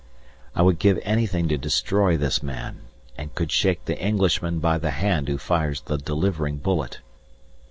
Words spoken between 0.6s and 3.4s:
would give anything to destroy this man, and